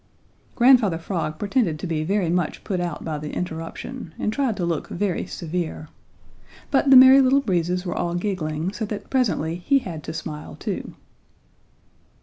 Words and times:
Grandfather 0.55 0.97
Frog 0.97 1.37
pretended 1.37 1.77
to 1.77 1.85
be 1.85 2.03
very 2.03 2.31
much 2.31 2.63
put 2.63 2.79
out 2.79 3.05
by 3.05 3.19
the 3.19 3.35
interruption, 3.35 4.15
and 4.17 4.33
tried 4.33 4.57
to 4.57 4.65
look 4.65 4.87
very 4.87 5.27
severe. 5.27 5.89
But 6.71 6.89
the 6.89 6.95
Merry 6.95 7.21
Little 7.21 7.41
Breezes 7.41 7.85
were 7.85 7.95
all 7.95 8.15
giggling, 8.15 8.73
so 8.73 8.83
that 8.85 9.11
presently 9.11 9.57
he 9.57 9.77
had 9.77 10.01
to 10.05 10.11
smile 10.13 10.55
too. 10.55 10.95